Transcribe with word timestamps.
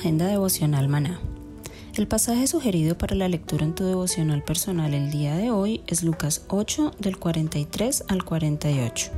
Agenda 0.00 0.28
devocional 0.28 0.88
maná. 0.88 1.20
El 1.94 2.08
pasaje 2.08 2.46
sugerido 2.46 2.96
para 2.96 3.14
la 3.14 3.28
lectura 3.28 3.66
en 3.66 3.74
tu 3.74 3.84
devocional 3.84 4.42
personal 4.42 4.94
el 4.94 5.10
día 5.10 5.36
de 5.36 5.50
hoy 5.50 5.82
es 5.86 6.02
Lucas 6.02 6.46
8 6.48 6.92
del 6.98 7.18
43 7.18 8.04
al 8.08 8.24
48. 8.24 9.10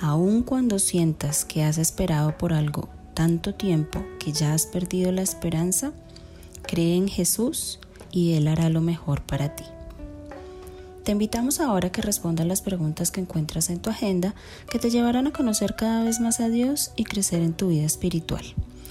Aun 0.00 0.42
cuando 0.42 0.78
sientas 0.78 1.44
que 1.44 1.64
has 1.64 1.76
esperado 1.76 2.38
por 2.38 2.54
algo 2.54 2.88
tanto 3.12 3.52
tiempo 3.52 4.02
que 4.18 4.32
ya 4.32 4.54
has 4.54 4.64
perdido 4.64 5.12
la 5.12 5.20
esperanza, 5.20 5.92
cree 6.62 6.96
en 6.96 7.06
Jesús 7.06 7.78
y 8.10 8.32
Él 8.32 8.48
hará 8.48 8.70
lo 8.70 8.80
mejor 8.80 9.20
para 9.20 9.54
ti. 9.54 9.64
Te 11.02 11.12
invitamos 11.12 11.60
ahora 11.60 11.88
a 11.88 11.92
que 11.92 12.00
respondas 12.00 12.46
las 12.46 12.62
preguntas 12.62 13.10
que 13.10 13.20
encuentras 13.20 13.68
en 13.68 13.80
tu 13.80 13.90
agenda 13.90 14.34
que 14.70 14.78
te 14.78 14.88
llevarán 14.88 15.26
a 15.26 15.32
conocer 15.34 15.76
cada 15.76 16.04
vez 16.04 16.20
más 16.20 16.40
a 16.40 16.48
Dios 16.48 16.92
y 16.96 17.04
crecer 17.04 17.42
en 17.42 17.52
tu 17.52 17.68
vida 17.68 17.84
espiritual. 17.84 18.46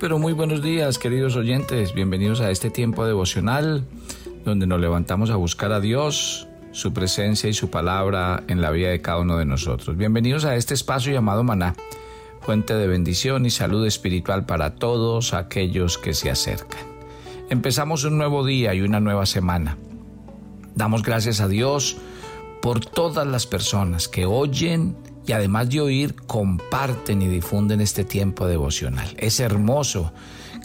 Pero 0.00 0.18
muy 0.18 0.32
buenos 0.32 0.62
días 0.62 0.98
queridos 0.98 1.36
oyentes, 1.36 1.92
bienvenidos 1.92 2.40
a 2.40 2.50
este 2.50 2.70
tiempo 2.70 3.04
devocional 3.04 3.84
donde 4.46 4.66
nos 4.66 4.80
levantamos 4.80 5.28
a 5.28 5.36
buscar 5.36 5.72
a 5.72 5.80
Dios, 5.80 6.48
su 6.72 6.94
presencia 6.94 7.50
y 7.50 7.52
su 7.52 7.68
palabra 7.68 8.42
en 8.48 8.62
la 8.62 8.70
vida 8.70 8.88
de 8.88 9.02
cada 9.02 9.18
uno 9.18 9.36
de 9.36 9.44
nosotros. 9.44 9.98
Bienvenidos 9.98 10.46
a 10.46 10.56
este 10.56 10.72
espacio 10.72 11.12
llamado 11.12 11.44
Maná, 11.44 11.74
fuente 12.40 12.72
de 12.74 12.86
bendición 12.86 13.44
y 13.44 13.50
salud 13.50 13.86
espiritual 13.86 14.46
para 14.46 14.76
todos 14.76 15.34
aquellos 15.34 15.98
que 15.98 16.14
se 16.14 16.30
acercan. 16.30 16.80
Empezamos 17.50 18.04
un 18.04 18.16
nuevo 18.16 18.46
día 18.46 18.72
y 18.72 18.80
una 18.80 19.00
nueva 19.00 19.26
semana. 19.26 19.76
Damos 20.74 21.02
gracias 21.02 21.42
a 21.42 21.48
Dios 21.48 21.98
por 22.62 22.80
todas 22.80 23.26
las 23.26 23.46
personas 23.46 24.08
que 24.08 24.24
oyen 24.24 24.96
y 25.26 25.32
además 25.32 25.70
de 25.70 25.80
oír, 25.80 26.14
comparten 26.26 27.22
y 27.22 27.28
difunden 27.28 27.80
este 27.80 28.04
tiempo 28.04 28.46
devocional. 28.46 29.14
Es 29.18 29.40
hermoso. 29.40 30.12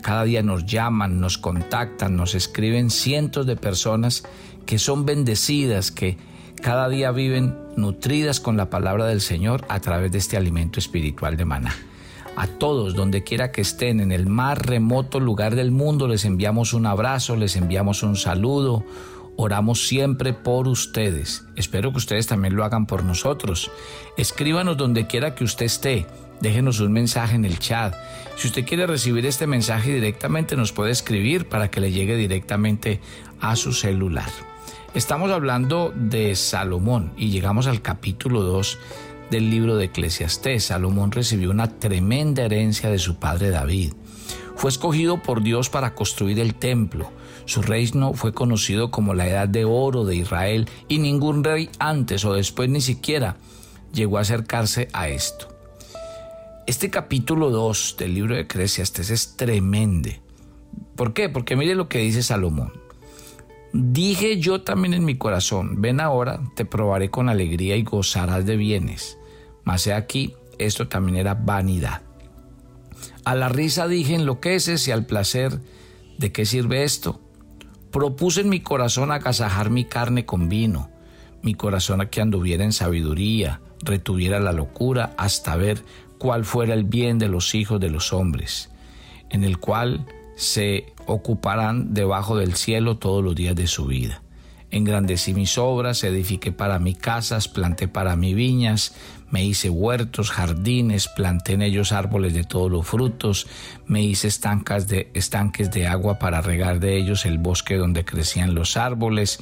Cada 0.02 0.24
día 0.24 0.44
nos 0.44 0.66
llaman, 0.66 1.20
nos 1.20 1.38
contactan, 1.38 2.16
nos 2.16 2.36
escriben 2.36 2.90
cientos 2.90 3.46
de 3.46 3.56
personas 3.56 4.24
que 4.66 4.80
son 4.80 5.06
bendecidas, 5.06 5.92
que 5.92 6.18
cada 6.62 6.90
día 6.90 7.12
viven 7.12 7.56
nutridas 7.76 8.40
con 8.40 8.58
la 8.58 8.70
palabra 8.70 9.06
del 9.06 9.22
Señor 9.22 9.66
a 9.70 9.80
través 9.80 10.12
de 10.12 10.18
este 10.18 10.38
alimento 10.38 10.80
espiritual 10.80 11.38
de 11.38 11.46
maná. 11.46 11.76
A 12.38 12.48
todos, 12.48 12.96
donde 12.96 13.24
quiera 13.24 13.52
que 13.52 13.62
estén, 13.62 14.00
en 14.00 14.12
el 14.12 14.28
más 14.28 14.58
remoto 14.58 15.20
lugar 15.20 15.56
del 15.56 15.72
mundo, 15.72 16.08
les 16.08 16.26
enviamos 16.26 16.74
un 16.74 16.86
abrazo, 16.86 17.36
les 17.36 17.56
enviamos 17.56 18.04
un 18.04 18.18
saludo, 18.18 18.84
Oramos 19.38 19.88
siempre 19.88 20.34
por 20.34 20.68
ustedes. 20.68 21.46
Espero 21.56 21.92
que 21.92 21.98
ustedes 21.98 22.28
también 22.28 22.56
lo 22.56 22.64
hagan 22.64 22.86
por 22.86 23.04
nosotros. 23.04 23.70
Escríbanos 24.18 24.78
donde 24.78 25.08
quiera 25.08 25.36
que 25.36 25.44
usted 25.44 25.66
esté. 25.66 26.06
Déjenos 26.40 26.80
un 26.80 26.94
mensaje 26.94 27.36
en 27.36 27.46
el 27.46 27.60
chat. 27.60 27.94
Si 28.38 28.48
usted 28.48 28.66
quiere 28.66 28.88
recibir 28.88 29.26
este 29.26 29.48
mensaje 29.48 29.94
directamente, 29.94 30.56
nos 30.56 30.72
puede 30.72 30.92
escribir 30.92 31.50
para 31.50 31.70
que 31.70 31.82
le 31.82 31.92
llegue 31.92 32.16
directamente 32.16 33.02
a 33.42 33.56
su 33.56 33.74
celular. 33.74 34.30
Estamos 34.94 35.32
hablando 35.32 35.94
de 35.94 36.36
Salomón 36.36 37.12
y 37.18 37.30
llegamos 37.30 37.68
al 37.68 37.82
capítulo 37.82 38.42
2 38.42 38.78
del 39.30 39.50
libro 39.50 39.76
de 39.76 39.86
Eclesiastés. 39.86 40.66
Salomón 40.66 41.12
recibió 41.12 41.52
una 41.52 41.78
tremenda 41.80 42.44
herencia 42.44 42.90
de 42.90 43.00
su 43.00 43.18
padre 43.18 43.50
David. 43.50 43.94
Fue 44.56 44.70
escogido 44.70 45.22
por 45.22 45.44
Dios 45.44 45.70
para 45.70 45.94
construir 45.94 46.40
el 46.40 46.56
templo. 46.56 47.12
Su 47.46 47.62
reino 47.62 48.14
fue 48.14 48.34
conocido 48.34 48.90
como 48.90 49.14
la 49.14 49.28
Edad 49.28 49.48
de 49.48 49.66
Oro 49.66 50.04
de 50.04 50.16
Israel 50.16 50.68
y 50.88 50.98
ningún 50.98 51.44
rey 51.44 51.70
antes 51.80 52.26
o 52.26 52.34
después 52.34 52.70
ni 52.70 52.82
siquiera 52.82 53.38
llegó 53.94 54.18
a 54.18 54.22
acercarse 54.22 54.88
a 54.94 55.10
esto. 55.10 55.48
Este 56.66 56.90
capítulo 56.90 57.52
2 57.52 57.98
del 58.00 58.16
libro 58.16 58.36
de 58.36 58.42
Eclesiastes 58.42 59.12
es 59.12 59.38
tremendo. 59.38 60.10
¿Por 60.96 61.14
qué? 61.14 61.30
Porque 61.30 61.56
mire 61.56 61.76
lo 61.76 61.88
que 61.88 62.00
dice 62.00 62.24
Salomón. 62.24 62.74
Dije 63.72 64.40
yo 64.40 64.62
también 64.62 64.94
en 64.94 65.06
mi 65.06 65.18
corazón, 65.18 65.82
ven 65.82 66.00
ahora, 66.00 66.40
te 66.56 66.66
probaré 66.66 67.12
con 67.12 67.30
alegría 67.30 67.76
y 67.76 67.84
gozarás 67.84 68.46
de 68.46 68.56
bienes. 68.56 69.20
Mas 69.64 69.86
he 69.86 69.94
aquí, 69.94 70.34
esto 70.58 70.88
también 70.88 71.18
era 71.18 71.36
vanidad. 71.36 72.02
A 73.24 73.36
la 73.36 73.50
risa 73.50 73.88
dije 73.88 74.16
enloqueces 74.16 74.88
y 74.88 74.92
al 74.92 75.06
placer, 75.06 75.60
¿de 76.18 76.32
qué 76.32 76.46
sirve 76.46 76.84
esto? 76.84 77.20
Propuse 77.96 78.42
en 78.42 78.50
mi 78.50 78.60
corazón 78.60 79.10
agasajar 79.10 79.70
mi 79.70 79.86
carne 79.86 80.26
con 80.26 80.50
vino, 80.50 80.90
mi 81.42 81.54
corazón 81.54 82.02
a 82.02 82.10
que 82.10 82.20
anduviera 82.20 82.66
en 82.66 82.74
sabiduría, 82.74 83.62
retuviera 83.80 84.42
la 84.42 84.52
locura 84.52 85.14
hasta 85.18 85.56
ver 85.56 85.82
cuál 86.18 86.44
fuera 86.44 86.74
el 86.74 86.84
bien 86.84 87.20
de 87.20 87.30
los 87.30 87.56
hijos 87.56 87.80
de 87.80 87.90
los 87.90 88.12
hombres, 88.12 88.70
en 89.30 89.46
el 89.46 89.60
cual 89.60 90.08
se 90.36 90.94
ocuparán 91.06 91.94
debajo 91.94 92.36
del 92.36 92.56
cielo 92.56 92.98
todos 92.98 93.24
los 93.24 93.34
días 93.34 93.56
de 93.56 93.66
su 93.66 93.86
vida. 93.86 94.22
Engrandecí 94.72 95.34
mis 95.34 95.58
obras, 95.58 96.04
edifiqué 96.04 96.52
para 96.52 96.80
mí 96.80 96.96
casas, 96.96 97.48
planté 97.48 97.88
para 97.88 98.18
mí 98.18 98.34
viñas, 98.34 98.94
me 99.30 99.44
hice 99.44 99.70
huertos, 99.70 100.32
jardines, 100.32 101.08
planté 101.08 101.54
en 101.54 101.62
ellos 101.62 101.92
árboles 101.92 102.34
de 102.34 102.44
todos 102.44 102.72
los 102.72 102.86
frutos, 102.86 103.48
me 103.88 104.02
hice 104.04 104.28
estancas 104.28 104.88
de, 104.88 105.10
estanques 105.14 105.72
de 105.72 105.88
agua 105.88 106.20
para 106.20 106.42
regar 106.42 106.80
de 106.80 106.98
ellos 106.98 107.26
el 107.26 107.38
bosque 107.38 107.76
donde 107.76 108.06
crecían 108.06 108.56
los 108.56 108.78
árboles, 108.78 109.40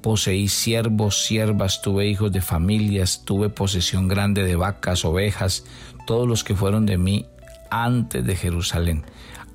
poseí 0.00 0.48
siervos, 0.48 1.24
siervas, 1.24 1.82
tuve 1.82 2.06
hijos 2.06 2.32
de 2.32 2.40
familias, 2.40 3.22
tuve 3.24 3.48
posesión 3.48 4.08
grande 4.08 4.44
de 4.44 4.56
vacas, 4.56 5.04
ovejas, 5.04 5.64
todos 6.06 6.26
los 6.26 6.44
que 6.44 6.54
fueron 6.54 6.86
de 6.86 6.98
mí 6.98 7.26
antes 7.70 8.24
de 8.24 8.36
Jerusalén. 8.36 9.04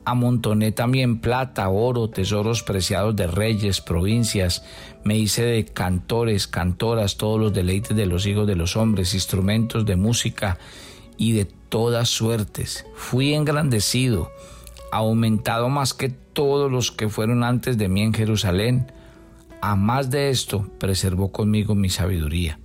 Amontoné 0.06 0.72
también 0.72 1.20
plata, 1.20 1.70
oro, 1.70 2.10
tesoros 2.10 2.64
preciados 2.64 3.16
de 3.16 3.28
reyes, 3.28 3.80
provincias. 3.80 4.64
Me 5.04 5.18
hice 5.18 5.44
de 5.44 5.66
cantores, 5.66 6.48
cantoras, 6.48 7.18
todos 7.18 7.40
los 7.40 7.54
deleites 7.54 7.96
de 7.96 8.06
los 8.06 8.26
hijos 8.26 8.46
de 8.46 8.56
los 8.56 8.76
hombres, 8.76 9.14
instrumentos 9.14 9.86
de 9.86 9.96
música 9.96 10.58
y 11.18 11.32
de 11.32 11.46
todas 11.46 12.10
suertes. 12.10 12.86
Fui 12.96 13.34
engrandecido, 13.34 14.30
aumentado 14.92 15.70
más 15.70 15.94
que 15.94 16.10
todos 16.10 16.72
los 16.72 16.92
que 16.92 17.10
fueron 17.10 17.44
antes 17.44 17.78
de 17.78 17.88
mí 17.88 18.02
en 18.02 18.14
Jerusalén. 18.14 18.92
A 19.62 19.76
más 19.76 20.10
de 20.10 20.30
esto, 20.30 20.70
preservó 20.80 21.32
conmigo 21.32 21.76
mi 21.76 21.90
sabiduría. 21.90 22.60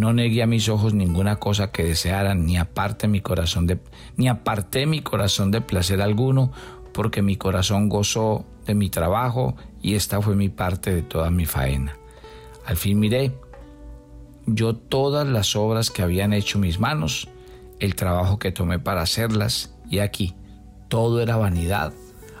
No 0.00 0.14
negué 0.14 0.42
a 0.42 0.46
mis 0.46 0.70
ojos 0.70 0.94
ninguna 0.94 1.36
cosa 1.36 1.72
que 1.72 1.84
desearan, 1.84 2.46
ni 2.46 2.56
aparte 2.56 3.06
mi 3.06 3.20
corazón 3.20 3.66
de, 3.66 3.78
ni 4.16 4.28
aparté 4.28 4.86
mi 4.86 5.02
corazón 5.02 5.50
de 5.50 5.60
placer 5.60 6.00
alguno, 6.00 6.52
porque 6.94 7.20
mi 7.20 7.36
corazón 7.36 7.90
gozó 7.90 8.46
de 8.64 8.74
mi 8.74 8.88
trabajo 8.88 9.56
y 9.82 9.96
esta 9.96 10.22
fue 10.22 10.36
mi 10.36 10.48
parte 10.48 10.94
de 10.94 11.02
toda 11.02 11.30
mi 11.30 11.44
faena. 11.44 11.98
Al 12.64 12.78
fin 12.78 12.98
miré 12.98 13.34
yo 14.46 14.74
todas 14.74 15.28
las 15.28 15.54
obras 15.54 15.90
que 15.90 16.00
habían 16.00 16.32
hecho 16.32 16.58
mis 16.58 16.80
manos, 16.80 17.28
el 17.78 17.94
trabajo 17.94 18.38
que 18.38 18.52
tomé 18.52 18.78
para 18.78 19.02
hacerlas, 19.02 19.74
y 19.90 19.98
aquí 19.98 20.34
todo 20.88 21.20
era 21.20 21.36
vanidad, 21.36 21.92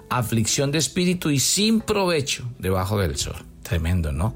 aflicción 0.08 0.72
de 0.72 0.78
espíritu 0.78 1.28
y 1.28 1.38
sin 1.38 1.82
provecho 1.82 2.48
debajo 2.58 2.98
del 2.98 3.18
sol. 3.18 3.44
Tremendo, 3.62 4.12
¿no? 4.12 4.34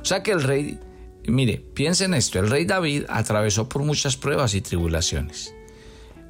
O 0.00 0.04
sea 0.06 0.22
que 0.22 0.30
el 0.30 0.42
rey, 0.42 0.80
mire, 1.28 1.58
piensen 1.74 2.14
esto, 2.14 2.38
el 2.38 2.50
rey 2.50 2.64
David 2.64 3.04
atravesó 3.08 3.68
por 3.68 3.82
muchas 3.82 4.16
pruebas 4.16 4.54
y 4.54 4.60
tribulaciones. 4.60 5.54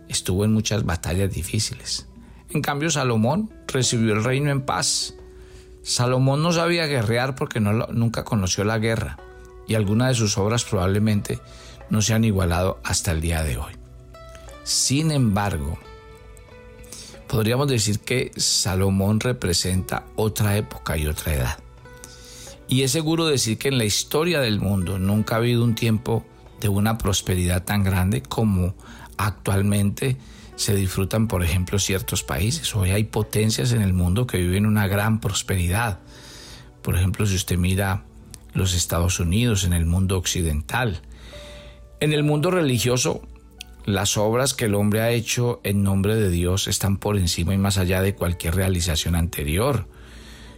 Estuvo 0.09 0.45
en 0.45 0.53
muchas 0.53 0.85
batallas 0.85 1.33
difíciles. 1.33 2.07
En 2.51 2.63
cambio, 2.63 2.91
Salomón 2.91 3.53
recibió 3.67 4.15
el 4.15 4.25
reino 4.25 4.51
en 4.51 4.63
paz. 4.63 5.15
Salomón 5.83 6.43
no 6.43 6.53
sabía 6.53 6.87
guerrear 6.87 7.35
porque 7.35 7.61
nunca 7.61 8.25
conoció 8.25 8.65
la 8.65 8.79
guerra 8.79 9.19
y 9.67 9.75
algunas 9.75 10.09
de 10.09 10.15
sus 10.15 10.39
obras 10.39 10.65
probablemente 10.65 11.41
no 11.91 12.03
se 12.03 12.15
han 12.15 12.25
igualado 12.25 12.81
hasta 12.85 13.13
el 13.13 13.21
día 13.21 13.43
de 13.43 13.59
hoy. 13.59 13.73
Sin 14.65 15.11
embargo, 15.11 15.79
podríamos 17.29 17.69
decir 17.69 18.01
que 18.01 18.33
Salomón 18.37 19.21
representa 19.21 20.07
otra 20.17 20.57
época 20.57 20.97
y 20.97 21.07
otra 21.07 21.35
edad. 21.35 21.66
Y 22.69 22.83
es 22.83 22.91
seguro 22.91 23.27
decir 23.27 23.59
que 23.59 23.69
en 23.69 23.79
la 23.79 23.85
historia 23.85 24.41
del 24.41 24.61
mundo 24.61 24.99
nunca 24.99 25.37
ha 25.37 25.39
habido 25.39 25.63
un 25.63 25.75
tiempo 25.75 26.25
de 26.61 26.69
una 26.69 26.99
prosperidad 26.99 27.65
tan 27.65 27.85
grande 27.85 28.23
como 28.23 28.75
actualmente 29.17 30.17
se 30.57 30.75
disfrutan, 30.75 31.29
por 31.29 31.45
ejemplo, 31.45 31.79
ciertos 31.79 32.23
países. 32.23 32.75
Hoy 32.75 32.91
hay 32.91 33.05
potencias 33.05 33.73
en 33.73 33.83
el 33.83 33.93
mundo 33.93 34.27
que 34.27 34.39
viven 34.39 34.67
una 34.67 34.89
gran 34.89 35.21
prosperidad. 35.21 36.01
Por 36.83 36.97
ejemplo, 36.97 37.27
si 37.27 37.37
usted 37.37 37.59
mira 37.59 38.05
los 38.55 38.75
Estados 38.75 39.21
Unidos, 39.21 39.65
en 39.65 39.75
el 39.75 39.85
mundo 39.85 40.17
occidental. 40.17 41.03
En 42.01 42.13
el 42.13 42.23
mundo 42.23 42.51
religioso, 42.51 43.23
las 43.85 44.17
obras 44.17 44.55
que 44.55 44.65
el 44.65 44.75
hombre 44.75 45.03
ha 45.03 45.11
hecho 45.11 45.61
en 45.63 45.83
nombre 45.83 46.17
de 46.17 46.31
Dios 46.31 46.67
están 46.67 46.97
por 46.97 47.17
encima 47.17 47.55
y 47.55 47.59
más 47.59 47.79
allá 47.79 48.01
de 48.01 48.15
cualquier 48.15 48.55
realización 48.55 49.15
anterior. 49.15 49.87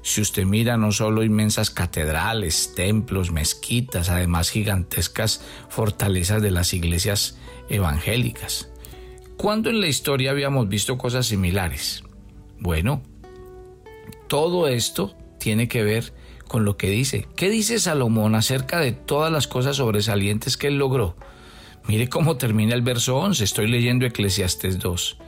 Si 0.03 0.21
usted 0.21 0.45
mira 0.45 0.77
no 0.77 0.93
solo 0.93 1.23
inmensas 1.23 1.71
catedrales, 1.71 2.75
templos, 2.75 3.33
mezquitas, 3.33 4.09
además 4.09 4.51
gigantescas 4.51 5.45
fortalezas 5.69 6.43
de 6.43 6.51
las 6.51 6.73
iglesias 6.73 7.39
evangélicas. 7.69 8.71
¿Cuándo 9.37 9.71
en 9.71 9.81
la 9.81 9.89
historia 9.89 10.31
habíamos 10.31 10.69
visto 10.69 10.99
cosas 10.99 11.27
similares? 11.27 12.05
Bueno, 12.59 13.03
todo 14.29 14.69
esto 14.69 15.15
tiene 15.39 15.69
que 15.69 15.83
ver 15.83 16.13
con 16.47 16.65
lo 16.65 16.77
que 16.77 16.91
dice. 16.91 17.27
¿Qué 17.37 17.51
dice 17.51 17.79
Salomón 17.79 18.35
acerca 18.35 18.81
de 18.81 18.93
todas 18.93 19.31
las 19.31 19.47
cosas 19.47 19.77
sobresalientes 19.77 20.57
que 20.57 20.69
él 20.69 20.79
logró? 20.79 21.17
Mire 21.87 22.09
cómo 22.09 22.37
termina 22.37 22.75
el 22.75 22.83
verso 22.83 23.17
11, 23.17 23.45
estoy 23.45 23.69
leyendo 23.69 24.07
Eclesiastes 24.07 24.79
2. 24.79 25.19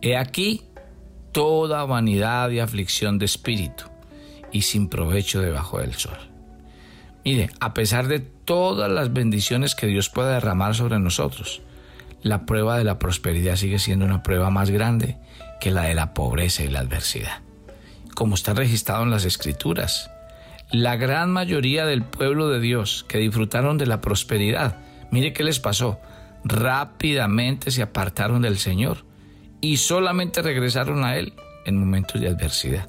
He 0.00 0.16
aquí 0.16 0.62
toda 1.32 1.84
vanidad 1.84 2.50
y 2.50 2.60
aflicción 2.60 3.18
de 3.18 3.26
espíritu 3.26 3.84
y 4.52 4.62
sin 4.62 4.88
provecho 4.88 5.40
debajo 5.40 5.80
del 5.80 5.94
sol. 5.94 6.18
Mire, 7.24 7.50
a 7.60 7.74
pesar 7.74 8.08
de 8.08 8.20
todas 8.20 8.90
las 8.90 9.12
bendiciones 9.12 9.74
que 9.74 9.86
Dios 9.86 10.08
pueda 10.08 10.34
derramar 10.34 10.74
sobre 10.74 10.98
nosotros, 10.98 11.62
la 12.22 12.46
prueba 12.46 12.78
de 12.78 12.84
la 12.84 12.98
prosperidad 12.98 13.56
sigue 13.56 13.78
siendo 13.78 14.04
una 14.04 14.22
prueba 14.22 14.50
más 14.50 14.70
grande 14.70 15.18
que 15.60 15.70
la 15.70 15.82
de 15.82 15.94
la 15.94 16.14
pobreza 16.14 16.62
y 16.62 16.68
la 16.68 16.80
adversidad. 16.80 17.42
Como 18.14 18.34
está 18.34 18.54
registrado 18.54 19.02
en 19.02 19.10
las 19.10 19.24
escrituras, 19.24 20.10
la 20.70 20.96
gran 20.96 21.30
mayoría 21.30 21.86
del 21.86 22.02
pueblo 22.02 22.48
de 22.48 22.60
Dios 22.60 23.04
que 23.08 23.18
disfrutaron 23.18 23.78
de 23.78 23.86
la 23.86 24.00
prosperidad, 24.00 24.78
mire 25.10 25.32
qué 25.32 25.42
les 25.42 25.60
pasó, 25.60 26.00
rápidamente 26.44 27.70
se 27.70 27.82
apartaron 27.82 28.42
del 28.42 28.58
Señor 28.58 29.04
y 29.60 29.78
solamente 29.78 30.42
regresaron 30.42 31.04
a 31.04 31.16
Él 31.16 31.34
en 31.64 31.78
momentos 31.78 32.20
de 32.20 32.28
adversidad. 32.28 32.88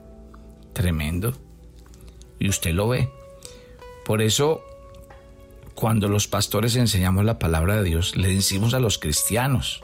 Tremendo. 0.74 1.49
Y 2.40 2.50
usted 2.50 2.74
lo 2.74 2.88
ve. 2.88 3.10
Por 4.06 4.22
eso, 4.22 4.64
cuando 5.76 6.08
los 6.08 6.28
pastores 6.28 6.76
enseñamos 6.76 7.26
la 7.26 7.40
palabra 7.40 7.76
de 7.78 7.84
Dios, 7.84 8.16
le 8.16 8.30
decimos 8.30 8.74
a 8.74 8.80
los 8.80 8.98
cristianos, 8.98 9.84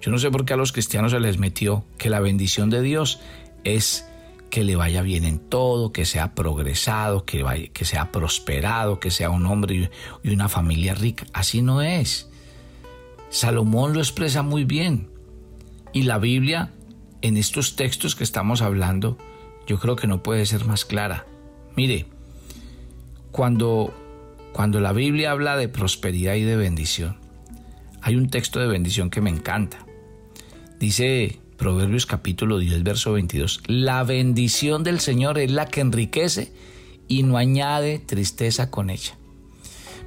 yo 0.00 0.10
no 0.10 0.18
sé 0.18 0.30
por 0.30 0.44
qué 0.44 0.54
a 0.54 0.56
los 0.56 0.72
cristianos 0.72 1.12
se 1.12 1.20
les 1.20 1.38
metió 1.38 1.84
que 1.96 2.10
la 2.10 2.20
bendición 2.20 2.70
de 2.70 2.82
Dios 2.82 3.20
es 3.64 4.06
que 4.50 4.64
le 4.64 4.76
vaya 4.76 5.02
bien 5.02 5.24
en 5.24 5.38
todo, 5.38 5.92
que 5.92 6.04
sea 6.04 6.34
progresado, 6.34 7.24
que, 7.24 7.42
vaya, 7.42 7.68
que 7.72 7.84
sea 7.84 8.12
prosperado, 8.12 9.00
que 9.00 9.10
sea 9.10 9.30
un 9.30 9.46
hombre 9.46 9.90
y 10.22 10.30
una 10.30 10.48
familia 10.48 10.94
rica. 10.94 11.26
Así 11.32 11.62
no 11.62 11.82
es. 11.82 12.28
Salomón 13.30 13.92
lo 13.92 14.00
expresa 14.00 14.42
muy 14.42 14.64
bien. 14.64 15.10
Y 15.92 16.02
la 16.02 16.18
Biblia, 16.18 16.72
en 17.22 17.36
estos 17.36 17.76
textos 17.76 18.14
que 18.14 18.24
estamos 18.24 18.62
hablando, 18.62 19.18
yo 19.66 19.78
creo 19.78 19.96
que 19.96 20.06
no 20.06 20.22
puede 20.22 20.46
ser 20.46 20.64
más 20.64 20.84
clara. 20.84 21.26
Mire, 21.78 22.06
cuando, 23.30 23.94
cuando 24.52 24.80
la 24.80 24.92
Biblia 24.92 25.30
habla 25.30 25.56
de 25.56 25.68
prosperidad 25.68 26.34
y 26.34 26.42
de 26.42 26.56
bendición, 26.56 27.18
hay 28.02 28.16
un 28.16 28.30
texto 28.30 28.58
de 28.58 28.66
bendición 28.66 29.10
que 29.10 29.20
me 29.20 29.30
encanta. 29.30 29.86
Dice 30.80 31.38
Proverbios 31.56 32.04
capítulo 32.04 32.58
10, 32.58 32.82
verso 32.82 33.12
22. 33.12 33.62
La 33.68 34.02
bendición 34.02 34.82
del 34.82 34.98
Señor 34.98 35.38
es 35.38 35.52
la 35.52 35.66
que 35.66 35.80
enriquece 35.80 36.52
y 37.06 37.22
no 37.22 37.36
añade 37.36 38.00
tristeza 38.00 38.72
con 38.72 38.90
ella. 38.90 39.16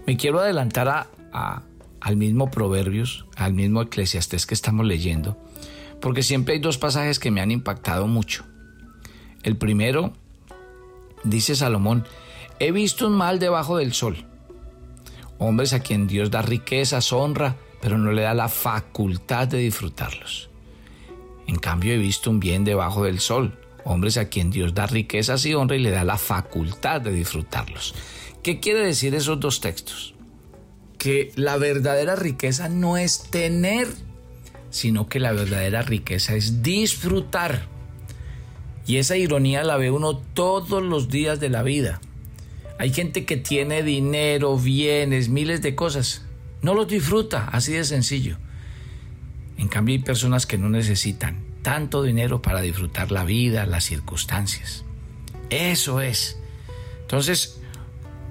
Me 0.05 0.17
quiero 0.17 0.41
adelantar 0.41 0.89
a, 0.89 1.63
al 2.01 2.17
mismo 2.17 2.51
Proverbios, 2.51 3.27
al 3.37 3.53
mismo 3.53 3.81
Eclesiastés 3.81 4.45
que 4.45 4.55
estamos 4.55 4.85
leyendo, 4.85 5.41
porque 6.01 6.21
siempre 6.21 6.55
hay 6.55 6.59
dos 6.59 6.77
pasajes 6.77 7.17
que 7.17 7.31
me 7.31 7.39
han 7.39 7.49
impactado 7.49 8.07
mucho. 8.07 8.43
El 9.43 9.55
primero, 9.55 10.11
dice 11.23 11.55
Salomón, 11.55 12.05
he 12.59 12.71
visto 12.71 13.07
un 13.07 13.13
mal 13.13 13.39
debajo 13.39 13.77
del 13.77 13.93
sol. 13.93 14.25
Hombres 15.37 15.73
a 15.73 15.79
quien 15.79 16.07
Dios 16.07 16.29
da 16.29 16.41
riquezas, 16.41 17.11
honra, 17.11 17.55
pero 17.81 17.97
no 17.97 18.11
le 18.11 18.21
da 18.21 18.33
la 18.33 18.49
facultad 18.49 19.47
de 19.47 19.57
disfrutarlos. 19.57 20.49
En 21.47 21.55
cambio 21.55 21.93
he 21.93 21.97
visto 21.97 22.29
un 22.29 22.39
bien 22.39 22.63
debajo 22.63 23.03
del 23.03 23.19
sol, 23.19 23.57
hombres 23.83 24.17
a 24.17 24.29
quien 24.29 24.51
Dios 24.51 24.73
da 24.73 24.85
riquezas 24.85 25.45
y 25.45 25.53
honra 25.53 25.75
y 25.75 25.79
le 25.79 25.91
da 25.91 26.03
la 26.03 26.17
facultad 26.17 27.01
de 27.01 27.11
disfrutarlos. 27.11 27.95
¿Qué 28.43 28.59
quiere 28.59 28.85
decir 28.85 29.15
esos 29.15 29.39
dos 29.39 29.61
textos? 29.61 30.13
Que 30.97 31.31
la 31.35 31.57
verdadera 31.57 32.15
riqueza 32.15 32.69
no 32.69 32.97
es 32.97 33.23
tener, 33.29 33.87
sino 34.69 35.09
que 35.09 35.19
la 35.19 35.31
verdadera 35.31 35.81
riqueza 35.81 36.35
es 36.35 36.61
disfrutar. 36.63 37.67
Y 38.87 38.97
esa 38.97 39.17
ironía 39.17 39.63
la 39.63 39.77
ve 39.77 39.91
uno 39.91 40.17
todos 40.17 40.83
los 40.83 41.09
días 41.09 41.39
de 41.39 41.49
la 41.49 41.63
vida. 41.63 42.01
Hay 42.79 42.91
gente 42.91 43.25
que 43.25 43.37
tiene 43.37 43.83
dinero, 43.83 44.57
bienes, 44.57 45.29
miles 45.29 45.61
de 45.61 45.75
cosas. 45.75 46.23
No 46.61 46.73
los 46.73 46.87
disfruta, 46.87 47.47
así 47.51 47.73
de 47.73 47.83
sencillo. 47.83 48.37
En 49.57 49.67
cambio 49.67 49.93
hay 49.93 50.01
personas 50.01 50.45
que 50.45 50.57
no 50.57 50.69
necesitan 50.69 51.43
tanto 51.61 52.01
dinero 52.01 52.41
para 52.41 52.61
disfrutar 52.61 53.11
la 53.11 53.23
vida, 53.23 53.65
las 53.65 53.83
circunstancias. 53.83 54.83
Eso 55.51 56.01
es. 56.01 56.39
Entonces, 57.01 57.59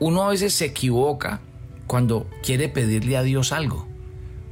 uno 0.01 0.25
a 0.25 0.31
veces 0.31 0.55
se 0.55 0.65
equivoca 0.65 1.41
cuando 1.87 2.29
quiere 2.43 2.69
pedirle 2.69 3.17
a 3.17 3.23
Dios 3.23 3.53
algo, 3.53 3.87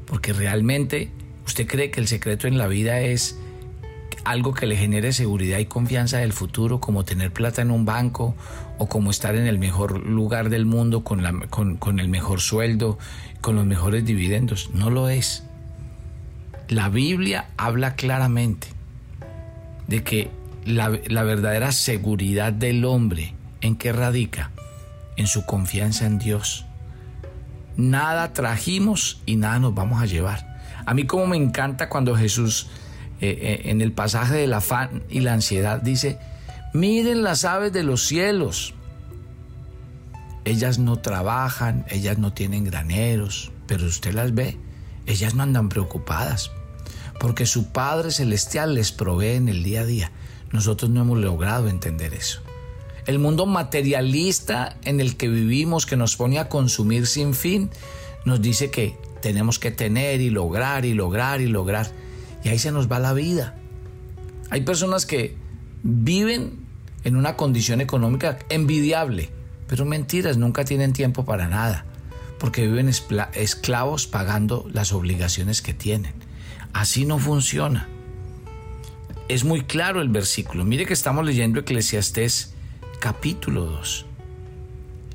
porque 0.07 0.33
realmente 0.33 1.11
usted 1.47 1.67
cree 1.67 1.91
que 1.91 2.01
el 2.01 2.09
secreto 2.09 2.47
en 2.47 2.59
la 2.59 2.67
vida 2.67 3.01
es 3.01 3.39
algo 4.25 4.55
que 4.55 4.67
le 4.67 4.77
genere 4.77 5.13
seguridad 5.13 5.59
y 5.59 5.67
confianza 5.67 6.19
del 6.19 6.33
futuro, 6.33 6.81
como 6.81 7.05
tener 7.05 7.33
plata 7.33 7.63
en 7.63 7.71
un 7.71 7.85
banco 7.85 8.35
o 8.79 8.89
como 8.89 9.11
estar 9.11 9.35
en 9.35 9.47
el 9.47 9.59
mejor 9.59 10.07
lugar 10.07 10.51
del 10.51 10.67
mundo 10.67 11.05
con, 11.05 11.79
con 11.79 12.01
el 12.01 12.09
mejor 12.09 12.41
sueldo, 12.41 12.99
con 13.41 13.57
los 13.57 13.67
mejores 13.67 14.05
dividendos. 14.05 14.71
No 14.75 14.91
lo 14.91 15.09
es. 15.09 15.45
La 16.69 16.89
Biblia 16.89 17.47
habla 17.57 17.95
claramente 17.95 18.69
de 19.87 20.03
que 20.05 20.31
la, 20.67 20.91
verdadera 21.23 21.73
seguridad 21.73 22.53
del 22.53 22.85
hombre 22.85 23.35
en 23.63 23.77
qué 23.77 23.93
radica 23.93 24.51
en 25.17 25.27
su 25.27 25.47
confianza 25.47 26.07
en 26.07 26.19
Dios. 26.19 26.67
Nada 27.77 28.33
trajimos 28.33 29.23
y 29.25 29.37
nada 29.37 29.59
nos 29.59 29.75
vamos 29.75 30.03
a 30.03 30.07
llevar. 30.07 30.59
A 30.85 30.95
mí 30.95 31.05
como 31.05 31.27
me 31.27 31.37
encanta 31.37 31.89
cuando 31.89 32.17
Jesús 32.17 32.69
eh, 33.21 33.63
en 33.65 33.81
el 33.81 33.93
pasaje 33.93 34.37
del 34.37 34.53
afán 34.53 35.03
y 35.09 35.21
la 35.21 35.33
ansiedad 35.33 35.81
dice, 35.83 36.19
miren 36.73 37.23
las 37.23 37.45
aves 37.45 37.73
de 37.73 37.83
los 37.83 38.07
cielos. 38.07 38.75
ellas 40.45 40.79
no 40.79 41.01
trabajan, 41.01 41.85
ellas 41.91 42.19
no 42.19 42.33
tienen 42.33 42.65
graneros, 42.65 43.51
pero 43.67 43.87
usted 43.87 44.15
las 44.15 44.35
ve, 44.35 44.57
ellas 45.07 45.35
no 45.35 45.43
andan 45.43 45.69
preocupadas, 45.69 46.51
porque 47.21 47.45
su 47.45 47.73
Padre 47.73 48.11
Celestial 48.11 48.75
les 48.75 48.93
provee 48.93 49.35
en 49.35 49.49
el 49.49 49.63
día 49.63 49.83
a 49.83 49.87
día. 49.87 50.13
Nosotros 50.53 50.91
no 50.91 51.03
hemos 51.03 51.19
logrado 51.19 51.69
entender 51.69 52.15
eso. 52.15 52.41
El 53.07 53.19
mundo 53.19 53.47
materialista 53.47 54.77
en 54.85 55.01
el 55.01 55.17
que 55.17 55.29
vivimos, 55.29 55.87
que 55.87 55.97
nos 55.97 56.17
pone 56.17 56.39
a 56.39 56.49
consumir 56.49 57.07
sin 57.07 57.35
fin, 57.35 57.71
nos 58.25 58.41
dice 58.41 58.71
que 58.71 58.97
tenemos 59.21 59.59
que 59.59 59.71
tener 59.71 60.21
y 60.21 60.31
lograr 60.31 60.85
y 60.85 60.95
lograr 60.95 61.41
y 61.41 61.47
lograr. 61.47 61.91
Y 62.45 62.49
ahí 62.49 62.59
se 62.59 62.73
nos 62.73 62.91
va 62.91 62.99
la 62.99 63.13
vida. 63.13 63.57
Hay 64.51 64.63
personas 64.63 65.07
que 65.07 65.37
viven 65.83 66.67
en 67.05 67.17
una 67.17 67.37
condición 67.37 67.81
económica 67.81 68.39
envidiable, 68.49 69.31
pero 69.67 69.85
mentiras, 69.85 70.37
nunca 70.37 70.65
tienen 70.65 70.93
tiempo 70.93 71.25
para 71.25 71.49
nada, 71.49 71.85
porque 72.39 72.67
viven 72.67 72.89
esclavos 72.89 74.07
pagando 74.07 74.69
las 74.73 74.93
obligaciones 74.93 75.63
que 75.63 75.75
tienen. 75.75 76.15
Así 76.73 77.05
no 77.05 77.19
funciona. 77.19 77.89
Es 79.29 79.45
muy 79.45 79.63
claro 79.63 80.01
el 80.01 80.09
versículo. 80.09 80.65
Mire 80.65 80.87
que 80.87 80.95
estamos 80.95 81.25
leyendo 81.25 81.61
Eclesiastés 81.61 82.55
capítulo 83.01 83.65
2. 83.67 84.07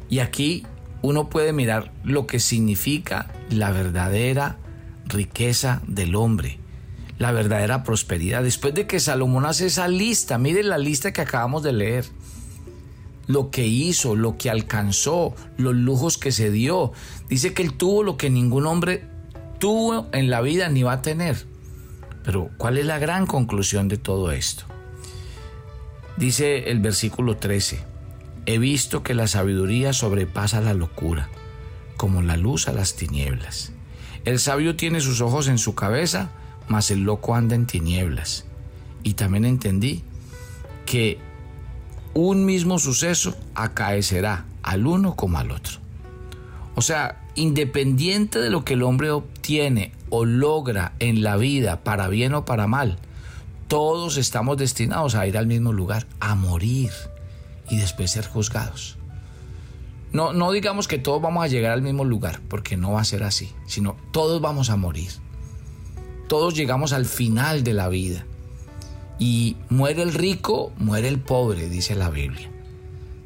Y 0.09 0.19
aquí 0.19 0.65
uno 1.01 1.29
puede 1.29 1.53
mirar 1.53 1.91
lo 2.03 2.27
que 2.27 2.39
significa 2.39 3.31
la 3.49 3.71
verdadera 3.71 4.57
riqueza 5.05 5.81
del 5.87 6.15
hombre, 6.15 6.59
la 7.23 7.31
verdadera 7.31 7.83
prosperidad. 7.83 8.43
Después 8.43 8.73
de 8.73 8.85
que 8.85 8.99
Salomón 8.99 9.45
hace 9.45 9.67
esa 9.67 9.87
lista, 9.87 10.37
mire 10.37 10.61
la 10.61 10.77
lista 10.77 11.13
que 11.13 11.21
acabamos 11.21 11.63
de 11.63 11.71
leer, 11.71 12.05
lo 13.27 13.49
que 13.49 13.65
hizo, 13.65 14.17
lo 14.17 14.37
que 14.37 14.49
alcanzó, 14.49 15.33
los 15.55 15.73
lujos 15.73 16.17
que 16.17 16.33
se 16.33 16.51
dio. 16.51 16.91
Dice 17.29 17.53
que 17.53 17.63
él 17.63 17.75
tuvo 17.75 18.03
lo 18.03 18.17
que 18.17 18.29
ningún 18.29 18.65
hombre 18.65 19.05
tuvo 19.57 20.07
en 20.11 20.29
la 20.29 20.41
vida 20.41 20.67
ni 20.67 20.83
va 20.83 20.93
a 20.93 21.01
tener. 21.01 21.47
Pero 22.25 22.49
¿cuál 22.57 22.77
es 22.77 22.85
la 22.85 22.99
gran 22.99 23.25
conclusión 23.25 23.87
de 23.87 23.95
todo 23.97 24.33
esto? 24.33 24.65
Dice 26.17 26.71
el 26.71 26.81
versículo 26.81 27.37
13, 27.37 27.79
he 28.45 28.57
visto 28.57 29.01
que 29.01 29.13
la 29.13 29.27
sabiduría 29.27 29.93
sobrepasa 29.93 30.59
la 30.59 30.73
locura, 30.73 31.29
como 31.95 32.21
la 32.21 32.35
luz 32.35 32.67
a 32.67 32.73
las 32.73 32.97
tinieblas. 32.97 33.71
El 34.25 34.39
sabio 34.39 34.75
tiene 34.75 34.99
sus 34.99 35.21
ojos 35.21 35.47
en 35.47 35.57
su 35.57 35.73
cabeza, 35.73 36.31
mas 36.67 36.91
el 36.91 37.03
loco 37.03 37.35
anda 37.35 37.55
en 37.55 37.65
tinieblas. 37.65 38.45
Y 39.03 39.13
también 39.13 39.45
entendí 39.45 40.03
que 40.85 41.19
un 42.13 42.45
mismo 42.45 42.79
suceso 42.79 43.35
acaecerá 43.55 44.45
al 44.61 44.87
uno 44.87 45.15
como 45.15 45.37
al 45.37 45.51
otro. 45.51 45.79
O 46.75 46.81
sea, 46.81 47.21
independiente 47.35 48.39
de 48.39 48.49
lo 48.49 48.63
que 48.63 48.73
el 48.73 48.83
hombre 48.83 49.11
obtiene 49.11 49.91
o 50.09 50.25
logra 50.25 50.93
en 50.99 51.23
la 51.23 51.37
vida, 51.37 51.83
para 51.83 52.07
bien 52.07 52.33
o 52.33 52.45
para 52.45 52.67
mal, 52.67 52.97
todos 53.67 54.17
estamos 54.17 54.57
destinados 54.57 55.15
a 55.15 55.25
ir 55.27 55.37
al 55.37 55.47
mismo 55.47 55.73
lugar, 55.73 56.05
a 56.19 56.35
morir 56.35 56.91
y 57.69 57.77
después 57.77 58.11
ser 58.11 58.27
juzgados. 58.27 58.97
No, 60.11 60.31
no 60.31 60.51
digamos 60.51 60.87
que 60.87 60.99
todos 60.99 61.21
vamos 61.21 61.43
a 61.43 61.47
llegar 61.47 61.71
al 61.71 61.81
mismo 61.81 62.05
lugar, 62.05 62.39
porque 62.47 62.77
no 62.77 62.93
va 62.93 63.01
a 63.01 63.05
ser 63.05 63.23
así, 63.23 63.51
sino 63.65 63.95
todos 64.11 64.41
vamos 64.41 64.69
a 64.69 64.75
morir. 64.75 65.09
Todos 66.33 66.55
llegamos 66.55 66.93
al 66.93 67.05
final 67.05 67.63
de 67.63 67.73
la 67.73 67.89
vida. 67.89 68.25
Y 69.19 69.55
muere 69.69 70.01
el 70.01 70.15
rico, 70.15 70.71
muere 70.77 71.07
el 71.07 71.19
pobre, 71.19 71.69
dice 71.69 71.93
la 71.93 72.09
Biblia. 72.09 72.49